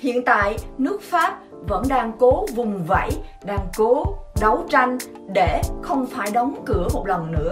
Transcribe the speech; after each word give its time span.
Hiện 0.00 0.24
tại, 0.24 0.56
nước 0.78 1.02
Pháp 1.02 1.38
vẫn 1.68 1.82
đang 1.88 2.12
cố 2.18 2.46
vùng 2.54 2.84
vẫy, 2.84 3.10
đang 3.44 3.68
cố 3.76 4.04
đấu 4.40 4.64
tranh 4.68 4.98
để 5.34 5.62
không 5.82 6.06
phải 6.06 6.30
đóng 6.30 6.62
cửa 6.66 6.88
một 6.94 7.06
lần 7.06 7.32
nữa. 7.32 7.50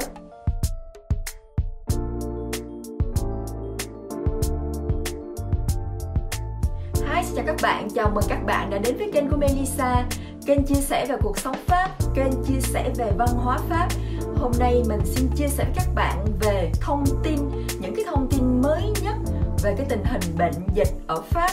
Hi, 6.94 7.24
xin 7.24 7.36
chào 7.36 7.44
các 7.46 7.56
bạn, 7.62 7.88
chào 7.94 8.10
mừng 8.14 8.24
các 8.28 8.46
bạn 8.46 8.70
đã 8.70 8.78
đến 8.78 8.96
với 8.96 9.10
kênh 9.12 9.30
của 9.30 9.36
Melissa 9.36 10.04
Kênh 10.46 10.64
chia 10.64 10.80
sẻ 10.80 11.06
về 11.08 11.16
cuộc 11.22 11.38
sống 11.38 11.56
Pháp, 11.66 11.90
kênh 12.14 12.44
chia 12.44 12.60
sẻ 12.60 12.90
về 12.96 13.12
văn 13.18 13.28
hóa 13.36 13.58
Pháp. 13.68 13.88
Hôm 14.36 14.52
nay 14.58 14.82
mình 14.88 15.00
xin 15.04 15.28
chia 15.36 15.48
sẻ 15.48 15.64
với 15.64 15.74
các 15.76 15.94
bạn 15.94 16.24
về 16.40 16.70
thông 16.80 17.04
tin, 17.24 17.36
những 17.80 17.94
cái 17.96 18.04
thông 18.08 18.28
tin 18.30 18.62
mới 18.62 18.82
nhất 19.02 19.16
về 19.62 19.74
cái 19.76 19.86
tình 19.88 20.04
hình 20.04 20.22
bệnh 20.38 20.54
dịch 20.74 20.88
ở 21.06 21.20
Pháp 21.20 21.50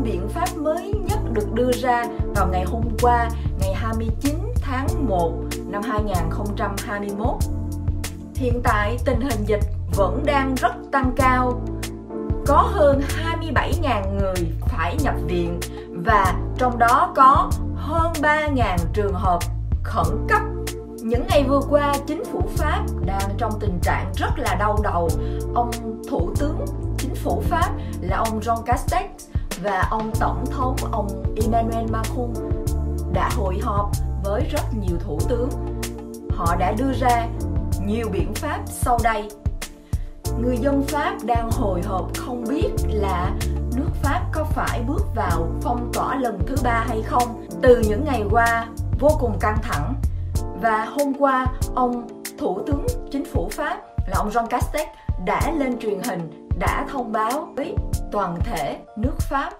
những 0.00 0.12
biện 0.12 0.28
pháp 0.28 0.56
mới 0.56 0.92
nhất 1.08 1.18
được 1.32 1.52
đưa 1.54 1.72
ra 1.72 2.04
vào 2.34 2.48
ngày 2.48 2.64
hôm 2.64 2.82
qua, 3.02 3.28
ngày 3.60 3.74
29 3.74 4.34
tháng 4.54 5.08
1 5.08 5.32
năm 5.66 5.82
2021. 5.82 7.28
Hiện 8.34 8.60
tại 8.64 8.98
tình 9.04 9.20
hình 9.20 9.44
dịch 9.46 9.60
vẫn 9.96 10.22
đang 10.26 10.54
rất 10.54 10.72
tăng 10.92 11.12
cao. 11.16 11.62
Có 12.46 12.56
hơn 12.56 13.00
27.000 13.52 14.14
người 14.14 14.52
phải 14.60 14.96
nhập 15.02 15.14
viện 15.26 15.60
và 16.04 16.34
trong 16.58 16.78
đó 16.78 17.12
có 17.16 17.50
hơn 17.76 18.12
3.000 18.22 18.76
trường 18.92 19.14
hợp 19.14 19.38
khẩn 19.82 20.26
cấp. 20.28 20.42
Những 21.02 21.26
ngày 21.28 21.44
vừa 21.48 21.60
qua, 21.70 21.94
chính 22.06 22.24
phủ 22.24 22.42
Pháp 22.56 22.84
đang 23.06 23.30
trong 23.38 23.52
tình 23.60 23.78
trạng 23.82 24.12
rất 24.16 24.38
là 24.38 24.54
đau 24.54 24.76
đầu. 24.82 25.08
Ông 25.54 25.70
Thủ 26.10 26.30
tướng 26.38 26.64
chính 26.98 27.14
phủ 27.14 27.42
Pháp 27.50 27.70
là 28.00 28.16
ông 28.16 28.40
Jean 28.40 28.62
Castex 28.62 29.10
và 29.62 29.88
ông 29.90 30.10
tổng 30.20 30.44
thống, 30.50 30.76
ông 30.92 31.08
Emmanuel 31.42 31.90
Macron 31.90 32.32
đã 33.12 33.30
hội 33.36 33.58
họp 33.62 33.90
với 34.24 34.42
rất 34.50 34.62
nhiều 34.80 34.98
thủ 35.00 35.18
tướng. 35.28 35.48
Họ 36.30 36.56
đã 36.56 36.72
đưa 36.72 36.92
ra 36.92 37.26
nhiều 37.86 38.08
biện 38.12 38.34
pháp 38.34 38.60
sau 38.66 38.98
đây. 39.04 39.28
Người 40.42 40.56
dân 40.56 40.82
Pháp 40.88 41.16
đang 41.24 41.50
hồi 41.50 41.82
hộp 41.82 42.10
không 42.18 42.44
biết 42.48 42.68
là 42.88 43.30
nước 43.76 43.90
Pháp 44.02 44.22
có 44.32 44.44
phải 44.44 44.82
bước 44.88 45.14
vào 45.14 45.48
phong 45.62 45.90
tỏa 45.92 46.16
lần 46.16 46.38
thứ 46.46 46.56
ba 46.64 46.84
hay 46.88 47.02
không. 47.02 47.46
Từ 47.62 47.82
những 47.88 48.04
ngày 48.04 48.22
qua, 48.30 48.66
vô 49.00 49.10
cùng 49.20 49.38
căng 49.40 49.58
thẳng 49.62 49.94
và 50.62 50.84
hôm 50.84 51.12
qua, 51.18 51.46
ông 51.74 52.08
thủ 52.38 52.62
tướng 52.66 52.86
chính 53.10 53.24
phủ 53.24 53.48
Pháp 53.52 53.76
là 54.06 54.16
ông 54.16 54.28
Jean 54.30 54.46
Castex 54.46 54.88
đã 55.24 55.52
lên 55.58 55.78
truyền 55.78 56.00
hình, 56.02 56.48
đã 56.58 56.86
thông 56.92 57.12
báo 57.12 57.48
với 57.56 57.74
toàn 58.12 58.38
thể 58.44 58.78
nước 58.96 59.14
Pháp. 59.18 59.50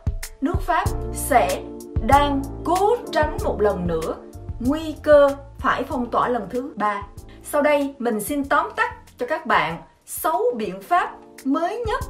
Nước 0.40 0.60
Pháp 0.60 0.84
sẽ 1.12 1.62
đang 2.06 2.42
cố 2.64 2.96
tránh 3.12 3.36
một 3.44 3.60
lần 3.60 3.86
nữa 3.86 4.14
nguy 4.60 4.94
cơ 5.02 5.36
phải 5.58 5.82
phong 5.82 6.10
tỏa 6.10 6.28
lần 6.28 6.46
thứ 6.50 6.72
ba. 6.76 7.02
Sau 7.44 7.62
đây 7.62 7.94
mình 7.98 8.20
xin 8.20 8.44
tóm 8.44 8.66
tắt 8.76 8.94
cho 9.18 9.26
các 9.26 9.46
bạn 9.46 9.82
6 10.06 10.42
biện 10.56 10.82
pháp 10.82 11.16
mới 11.44 11.84
nhất 11.86 12.04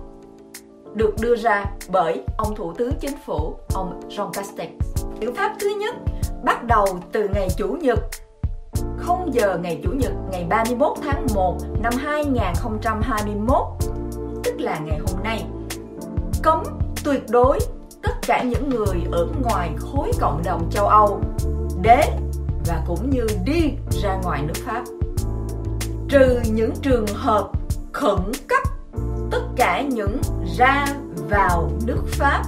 được 0.95 1.15
đưa 1.21 1.37
ra 1.37 1.65
bởi 1.89 2.23
ông 2.39 2.55
Thủ 2.55 2.73
tướng 2.73 2.93
Chính 3.01 3.17
phủ, 3.27 3.57
ông 3.75 4.01
Jean 4.09 4.31
Castex. 4.31 4.71
Biện 5.21 5.35
pháp 5.35 5.57
thứ 5.61 5.69
nhất 5.81 5.95
bắt 6.45 6.65
đầu 6.65 6.87
từ 7.13 7.29
ngày 7.35 7.49
Chủ 7.57 7.69
nhật 7.81 7.99
0 8.99 9.35
giờ 9.35 9.59
ngày 9.63 9.81
Chủ 9.85 9.91
nhật 9.93 10.13
ngày 10.31 10.47
31 10.49 10.97
tháng 11.03 11.27
1 11.35 11.57
năm 11.83 11.93
2021 11.99 13.57
tức 14.45 14.61
là 14.61 14.79
ngày 14.79 14.99
hôm 14.99 15.23
nay 15.25 15.45
cấm 16.43 16.63
tuyệt 17.05 17.23
đối 17.29 17.59
tất 18.03 18.15
cả 18.27 18.43
những 18.43 18.69
người 18.69 19.03
ở 19.13 19.29
ngoài 19.43 19.71
khối 19.79 20.11
cộng 20.21 20.43
đồng 20.45 20.71
châu 20.71 20.87
Âu 20.87 21.21
đến 21.83 22.09
và 22.67 22.83
cũng 22.87 23.11
như 23.11 23.27
đi 23.45 23.73
ra 24.03 24.17
ngoài 24.23 24.43
nước 24.43 24.61
Pháp 24.67 24.85
trừ 26.09 26.41
những 26.53 26.73
trường 26.83 27.07
hợp 27.15 27.51
khẩn 27.93 28.19
cấp 28.49 28.63
tất 29.31 29.43
cả 29.57 29.83
những 29.83 30.21
ra 30.59 30.87
vào 31.29 31.71
nước 31.87 32.03
Pháp 32.07 32.43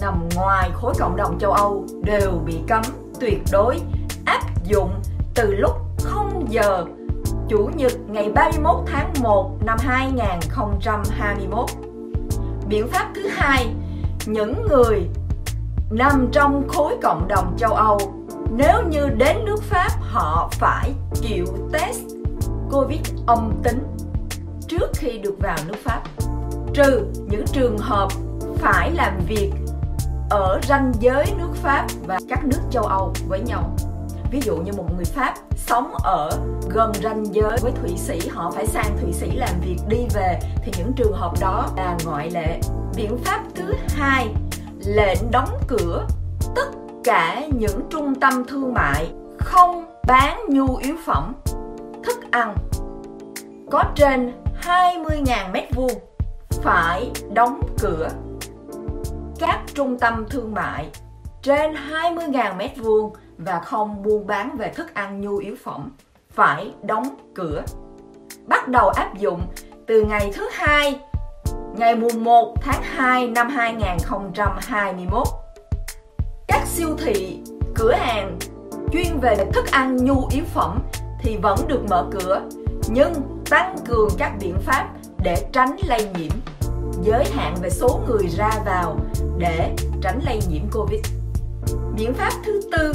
nằm 0.00 0.28
ngoài 0.34 0.70
khối 0.74 0.94
cộng 0.98 1.16
đồng 1.16 1.38
châu 1.38 1.52
Âu 1.52 1.86
đều 2.04 2.30
bị 2.46 2.58
cấm 2.68 2.82
tuyệt 3.20 3.38
đối 3.52 3.80
áp 4.24 4.42
dụng 4.64 4.90
từ 5.34 5.54
lúc 5.54 5.72
0 5.98 6.46
giờ 6.48 6.84
Chủ 7.48 7.70
nhật 7.76 7.92
ngày 8.08 8.30
31 8.34 8.76
tháng 8.86 9.12
1 9.20 9.50
năm 9.64 9.78
2021. 9.80 11.70
Biện 12.68 12.88
pháp 12.88 13.10
thứ 13.14 13.28
hai, 13.28 13.74
những 14.26 14.66
người 14.68 15.08
nằm 15.90 16.28
trong 16.32 16.68
khối 16.68 16.96
cộng 17.02 17.28
đồng 17.28 17.56
châu 17.58 17.74
Âu 17.74 17.98
nếu 18.56 18.82
như 18.88 19.08
đến 19.08 19.44
nước 19.44 19.62
Pháp, 19.62 19.88
họ 20.00 20.50
phải 20.52 20.92
chịu 21.14 21.46
test 21.72 22.00
Covid 22.70 23.00
âm 23.26 23.52
tính 23.62 23.82
trước 24.68 24.86
khi 24.94 25.18
được 25.18 25.34
vào 25.40 25.56
nước 25.66 25.76
Pháp. 25.84 26.02
Trừ 26.74 27.06
những 27.28 27.44
trường 27.52 27.78
hợp 27.78 28.08
phải 28.56 28.90
làm 28.90 29.20
việc 29.28 29.52
ở 30.30 30.60
ranh 30.68 30.92
giới 31.00 31.26
nước 31.38 31.54
Pháp 31.54 31.86
và 32.06 32.18
các 32.28 32.44
nước 32.44 32.60
châu 32.70 32.84
Âu 32.84 33.12
với 33.28 33.40
nhau 33.40 33.76
ví 34.32 34.40
dụ 34.40 34.56
như 34.56 34.72
một 34.76 34.84
người 34.96 35.04
pháp 35.04 35.34
sống 35.56 35.94
ở 36.04 36.30
gần 36.70 36.92
ranh 37.02 37.34
giới 37.34 37.56
với 37.62 37.72
thụy 37.72 37.96
sĩ, 37.96 38.28
họ 38.28 38.50
phải 38.50 38.66
sang 38.66 38.96
thụy 39.00 39.12
sĩ 39.12 39.30
làm 39.30 39.60
việc 39.60 39.76
đi 39.88 40.06
về, 40.14 40.38
thì 40.64 40.72
những 40.78 40.92
trường 40.96 41.12
hợp 41.12 41.32
đó 41.40 41.68
là 41.76 41.96
ngoại 42.04 42.30
lệ. 42.30 42.60
Biện 42.96 43.18
pháp 43.24 43.42
thứ 43.54 43.74
hai, 43.88 44.34
lệnh 44.86 45.30
đóng 45.30 45.58
cửa 45.68 46.06
tất 46.54 46.70
cả 47.04 47.42
những 47.58 47.80
trung 47.90 48.14
tâm 48.14 48.44
thương 48.48 48.74
mại, 48.74 49.12
không 49.38 49.84
bán 50.06 50.40
nhu 50.48 50.76
yếu 50.76 50.96
phẩm, 51.06 51.34
thức 52.04 52.30
ăn. 52.30 52.56
Có 53.70 53.84
trên 53.94 54.32
20.000 54.62 55.50
mét 55.52 55.74
vuông 55.74 55.98
phải 56.50 57.10
đóng 57.32 57.60
cửa 57.78 58.08
các 59.38 59.60
trung 59.74 59.98
tâm 59.98 60.24
thương 60.30 60.54
mại 60.54 60.86
trên 61.42 61.74
20.000 61.90 62.56
mét 62.56 62.70
vuông 62.76 63.12
và 63.44 63.60
không 63.60 64.02
buôn 64.02 64.26
bán 64.26 64.56
về 64.56 64.68
thức 64.68 64.94
ăn 64.94 65.20
nhu 65.20 65.36
yếu 65.36 65.54
phẩm 65.64 65.90
phải 66.30 66.74
đóng 66.82 67.08
cửa. 67.34 67.62
Bắt 68.46 68.68
đầu 68.68 68.88
áp 68.88 69.18
dụng 69.18 69.42
từ 69.86 70.02
ngày 70.02 70.30
thứ 70.34 70.48
hai 70.52 71.00
ngày 71.76 71.96
mùng 71.96 72.24
1 72.24 72.54
tháng 72.60 72.82
2 72.82 73.28
năm 73.28 73.48
2021. 73.48 75.26
Các 76.48 76.62
siêu 76.66 76.96
thị, 77.04 77.38
cửa 77.74 77.92
hàng 77.92 78.38
chuyên 78.92 79.20
về 79.20 79.36
thức 79.52 79.70
ăn 79.70 79.96
nhu 79.96 80.26
yếu 80.30 80.44
phẩm 80.44 80.78
thì 81.20 81.36
vẫn 81.36 81.58
được 81.68 81.84
mở 81.88 82.06
cửa 82.10 82.42
nhưng 82.88 83.12
tăng 83.50 83.76
cường 83.88 84.08
các 84.18 84.32
biện 84.40 84.56
pháp 84.64 84.88
để 85.22 85.48
tránh 85.52 85.76
lây 85.88 86.08
nhiễm 86.18 86.32
giới 87.02 87.24
hạn 87.32 87.54
về 87.62 87.70
số 87.70 88.00
người 88.08 88.28
ra 88.28 88.50
vào 88.66 88.96
để 89.38 89.74
tránh 90.02 90.20
lây 90.24 90.40
nhiễm 90.50 90.62
Covid. 90.72 91.00
Biện 91.96 92.14
pháp 92.14 92.32
thứ 92.44 92.60
tư 92.72 92.92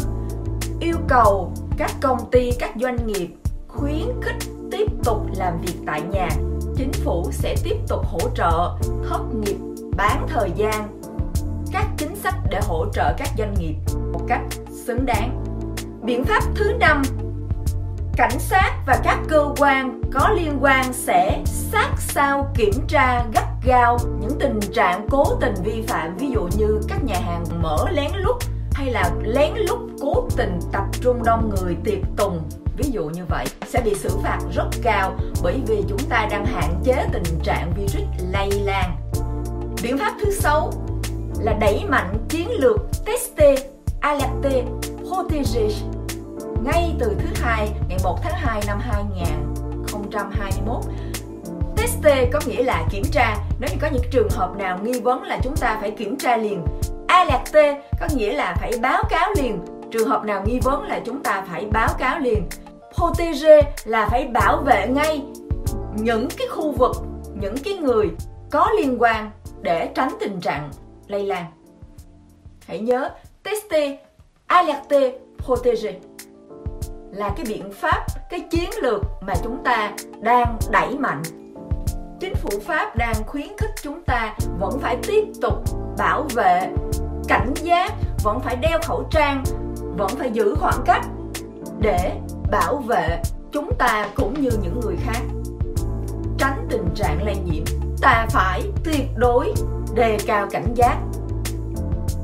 yêu 0.79 0.97
cầu 1.07 1.53
các 1.77 1.91
công 2.01 2.31
ty, 2.31 2.51
các 2.59 2.71
doanh 2.81 3.07
nghiệp 3.07 3.27
khuyến 3.67 4.07
khích 4.21 4.38
tiếp 4.71 4.88
tục 5.03 5.17
làm 5.35 5.61
việc 5.61 5.73
tại 5.85 6.01
nhà. 6.01 6.29
Chính 6.75 6.91
phủ 6.93 7.31
sẽ 7.31 7.55
tiếp 7.63 7.75
tục 7.88 8.05
hỗ 8.05 8.19
trợ 8.35 8.77
thất 9.09 9.21
nghiệp, 9.41 9.57
bán 9.97 10.27
thời 10.29 10.51
gian, 10.55 11.01
các 11.71 11.88
chính 11.97 12.15
sách 12.15 12.35
để 12.49 12.59
hỗ 12.67 12.85
trợ 12.93 13.13
các 13.17 13.29
doanh 13.38 13.53
nghiệp 13.59 13.75
một 14.13 14.21
cách 14.27 14.43
xứng 14.85 15.05
đáng. 15.05 15.43
Biện 16.03 16.23
pháp 16.23 16.43
thứ 16.55 16.73
năm 16.79 17.01
cảnh 18.17 18.39
sát 18.39 18.71
và 18.88 18.99
các 19.03 19.19
cơ 19.29 19.49
quan 19.57 20.01
có 20.13 20.29
liên 20.29 20.57
quan 20.61 20.94
sẽ 20.94 21.41
sát 21.45 21.89
sao 21.99 22.51
kiểm 22.55 22.73
tra 22.88 23.25
gắt 23.33 23.45
gao 23.65 23.97
những 24.19 24.39
tình 24.39 24.59
trạng 24.73 25.07
cố 25.09 25.25
tình 25.41 25.53
vi 25.63 25.83
phạm 25.88 26.17
ví 26.17 26.29
dụ 26.29 26.47
như 26.57 26.81
các 26.88 27.03
nhà 27.03 27.19
hàng 27.19 27.44
mở 27.61 27.89
lén 27.91 28.12
lút 28.15 28.35
hay 28.77 28.91
là 28.91 29.12
lén 29.24 29.53
lút 29.56 29.79
cố 30.01 30.27
tình 30.38 30.59
tập 30.71 30.83
trung 31.01 31.24
đông 31.24 31.50
người 31.50 31.75
tiệc 31.83 32.00
tùng? 32.18 32.50
Ví 32.77 32.89
dụ 32.91 33.03
như 33.03 33.25
vậy, 33.29 33.45
sẽ 33.68 33.81
bị 33.81 33.95
xử 33.95 34.09
phạt 34.24 34.39
rất 34.56 34.68
cao 34.83 35.15
bởi 35.44 35.62
vì 35.68 35.83
chúng 35.89 36.09
ta 36.09 36.27
đang 36.31 36.45
hạn 36.45 36.81
chế 36.83 37.07
tình 37.13 37.39
trạng 37.44 37.71
virus 37.77 38.07
lây 38.31 38.51
lan. 38.51 38.95
Biện 39.83 39.97
pháp 39.97 40.13
thứ 40.21 40.31
sáu 40.31 40.71
là 41.39 41.53
đẩy 41.53 41.85
mạnh 41.89 42.18
chiến 42.29 42.51
lược 42.51 42.77
teste 43.06 43.56
alerte 44.01 44.63
protéger 45.07 45.83
ngay 46.63 46.95
từ 47.00 47.15
thứ 47.19 47.27
hai, 47.41 47.69
ngày 47.89 47.97
1 48.03 48.19
tháng 48.24 48.35
2 48.35 48.62
năm 48.68 48.79
2021 48.81 50.83
teste 51.77 52.29
có 52.33 52.39
nghĩa 52.47 52.63
là 52.63 52.85
kiểm 52.91 53.03
tra. 53.12 53.35
Nếu 53.59 53.69
như 53.69 53.77
có 53.81 53.88
những 53.91 54.03
trường 54.12 54.29
hợp 54.29 54.57
nào 54.57 54.79
nghi 54.83 55.00
vấn 55.00 55.24
là 55.24 55.39
chúng 55.44 55.56
ta 55.56 55.77
phải 55.81 55.91
kiểm 55.91 56.18
tra 56.18 56.38
liền 56.38 56.63
alerte 57.17 57.81
có 57.99 58.07
nghĩa 58.15 58.33
là 58.33 58.55
phải 58.59 58.71
báo 58.81 59.03
cáo 59.09 59.29
liền. 59.37 59.59
Trường 59.91 60.07
hợp 60.07 60.23
nào 60.23 60.43
nghi 60.45 60.59
vấn 60.63 60.83
là 60.83 60.99
chúng 61.05 61.23
ta 61.23 61.43
phải 61.51 61.65
báo 61.65 61.89
cáo 61.97 62.19
liền. 62.19 62.49
Protege 62.95 63.61
là 63.85 64.07
phải 64.11 64.27
bảo 64.27 64.61
vệ 64.61 64.87
ngay 64.87 65.23
những 65.95 66.27
cái 66.37 66.47
khu 66.47 66.71
vực, 66.71 66.95
những 67.33 67.55
cái 67.63 67.73
người 67.73 68.09
có 68.51 68.71
liên 68.79 69.01
quan 69.01 69.31
để 69.61 69.89
tránh 69.95 70.09
tình 70.19 70.39
trạng 70.39 70.69
lây 71.07 71.23
lan. 71.23 71.45
Hãy 72.67 72.79
nhớ 72.79 73.09
tester 73.43 73.91
alerte 74.47 75.11
protege 75.45 75.93
là 77.11 77.29
cái 77.35 77.45
biện 77.49 77.71
pháp, 77.71 78.05
cái 78.29 78.39
chiến 78.39 78.69
lược 78.81 79.01
mà 79.21 79.33
chúng 79.43 79.63
ta 79.63 79.91
đang 80.19 80.57
đẩy 80.71 80.97
mạnh. 80.97 81.21
Chính 82.19 82.35
phủ 82.35 82.49
pháp 82.65 82.95
đang 82.97 83.15
khuyến 83.27 83.47
khích 83.57 83.71
chúng 83.83 84.03
ta 84.03 84.35
vẫn 84.59 84.79
phải 84.79 84.97
tiếp 85.07 85.23
tục 85.41 85.53
bảo 85.97 86.27
vệ 86.35 86.69
cảnh 87.27 87.53
giác, 87.63 87.94
vẫn 88.24 88.39
phải 88.39 88.56
đeo 88.56 88.79
khẩu 88.83 89.07
trang, 89.12 89.44
vẫn 89.97 90.09
phải 90.19 90.31
giữ 90.31 90.56
khoảng 90.59 90.83
cách 90.85 91.06
để 91.79 92.19
bảo 92.51 92.75
vệ 92.75 93.21
chúng 93.51 93.69
ta 93.77 94.07
cũng 94.15 94.41
như 94.41 94.50
những 94.62 94.79
người 94.79 94.95
khác. 95.06 95.21
Tránh 96.38 96.68
tình 96.69 96.89
trạng 96.95 97.24
lây 97.24 97.35
nhiễm, 97.35 97.63
ta 98.01 98.27
phải 98.29 98.62
tuyệt 98.83 99.07
đối 99.15 99.53
đề 99.95 100.18
cao 100.27 100.47
cảnh 100.51 100.74
giác, 100.75 100.97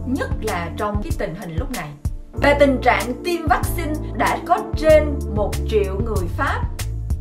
nhất 0.06 0.30
là 0.42 0.70
trong 0.78 1.02
cái 1.04 1.12
tình 1.18 1.36
hình 1.36 1.56
lúc 1.56 1.72
này. 1.72 1.90
Về 2.42 2.56
tình 2.60 2.78
trạng 2.82 3.24
tiêm 3.24 3.48
vaccine 3.48 3.94
đã 4.18 4.40
có 4.48 4.58
trên 4.78 5.20
một 5.36 5.52
triệu 5.68 6.00
người 6.06 6.28
Pháp 6.38 6.62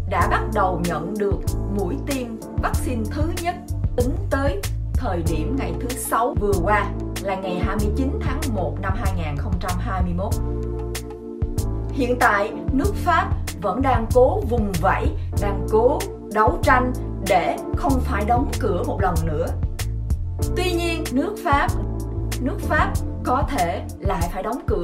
đã 0.09 0.29
bắt 0.31 0.43
đầu 0.55 0.81
nhận 0.85 1.15
được 1.19 1.41
mũi 1.77 1.95
tiêm 2.07 2.27
vaccine 2.63 3.03
thứ 3.11 3.23
nhất 3.43 3.55
tính 3.97 4.17
tới 4.31 4.61
thời 4.95 5.23
điểm 5.31 5.57
ngày 5.59 5.75
thứ 5.81 5.89
sáu 5.89 6.35
vừa 6.41 6.53
qua 6.63 6.91
là 7.23 7.35
ngày 7.35 7.59
29 7.59 8.19
tháng 8.21 8.41
1 8.55 8.75
năm 8.81 8.93
2021. 8.97 10.35
Hiện 11.93 12.17
tại, 12.21 12.53
nước 12.73 12.95
Pháp 12.95 13.31
vẫn 13.63 13.83
đang 13.83 14.07
cố 14.15 14.41
vùng 14.41 14.73
vẫy, 14.81 15.09
đang 15.41 15.67
cố 15.71 15.99
đấu 16.35 16.59
tranh 16.63 16.93
để 17.29 17.57
không 17.77 18.01
phải 18.01 18.25
đóng 18.25 18.51
cửa 18.61 18.83
một 18.87 19.01
lần 19.03 19.15
nữa. 19.25 19.47
Tuy 20.57 20.73
nhiên, 20.73 21.05
nước 21.13 21.35
Pháp 21.45 21.69
nước 22.41 22.61
Pháp 22.61 22.93
có 23.25 23.43
thể 23.49 23.83
lại 24.01 24.29
phải 24.33 24.43
đóng 24.43 24.61
cửa. 24.67 24.83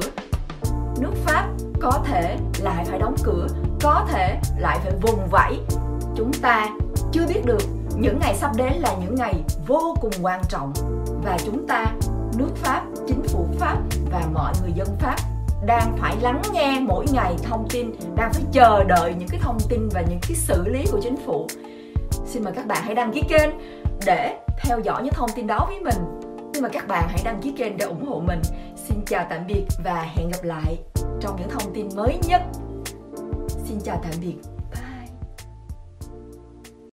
Nước 0.99 1.13
Pháp 1.25 1.47
có 1.81 2.03
thể 2.05 2.37
lại 2.59 2.85
phải 2.85 2.99
đóng 2.99 3.15
cửa, 3.23 3.47
có 3.81 4.07
thể 4.11 4.39
lại 4.57 4.79
phải 4.83 4.91
vùng 5.01 5.27
vẫy. 5.31 5.59
Chúng 6.15 6.31
ta 6.41 6.67
chưa 7.11 7.27
biết 7.27 7.45
được 7.45 7.61
những 7.97 8.19
ngày 8.19 8.35
sắp 8.35 8.51
đến 8.55 8.73
là 8.73 8.95
những 9.01 9.15
ngày 9.15 9.43
vô 9.67 9.95
cùng 10.01 10.11
quan 10.21 10.41
trọng 10.49 10.73
và 11.23 11.37
chúng 11.45 11.67
ta 11.67 11.85
nước 12.39 12.55
Pháp, 12.55 12.83
chính 13.07 13.23
phủ 13.23 13.45
Pháp 13.59 13.77
và 14.11 14.23
mọi 14.33 14.53
người 14.61 14.71
dân 14.75 14.87
Pháp 14.99 15.15
đang 15.65 15.97
phải 15.97 16.17
lắng 16.21 16.41
nghe 16.53 16.79
mỗi 16.87 17.05
ngày 17.13 17.35
thông 17.43 17.67
tin, 17.69 17.91
đang 18.15 18.33
phải 18.33 18.43
chờ 18.51 18.83
đợi 18.83 19.13
những 19.19 19.29
cái 19.29 19.39
thông 19.43 19.57
tin 19.69 19.89
và 19.93 20.01
những 20.01 20.19
cái 20.21 20.35
xử 20.35 20.67
lý 20.67 20.85
của 20.91 20.99
chính 21.03 21.15
phủ. 21.25 21.47
Xin 22.25 22.43
mời 22.43 22.53
các 22.53 22.67
bạn 22.67 22.83
hãy 22.83 22.95
đăng 22.95 23.11
ký 23.11 23.21
kênh 23.29 23.49
để 24.05 24.37
theo 24.57 24.79
dõi 24.79 25.03
những 25.03 25.13
thông 25.13 25.29
tin 25.35 25.47
đó 25.47 25.65
với 25.67 25.79
mình. 25.79 26.29
Xin 26.53 26.63
mời 26.63 26.71
các 26.71 26.87
bạn 26.87 27.07
hãy 27.09 27.21
đăng 27.25 27.41
ký 27.41 27.51
kênh 27.57 27.77
để 27.77 27.85
ủng 27.85 28.05
hộ 28.05 28.21
mình. 28.27 28.41
Xin 28.75 28.97
chào 29.05 29.25
tạm 29.29 29.47
biệt 29.47 29.65
và 29.83 30.01
hẹn 30.15 30.29
gặp 30.29 30.43
lại 30.43 30.77
trong 31.21 31.35
những 31.39 31.49
thông 31.49 31.73
tin 31.73 31.89
mới 31.95 32.19
nhất. 32.27 32.41
Xin 33.47 33.79
chào 33.83 33.99
tạm 34.03 34.13
biệt. 34.21 34.58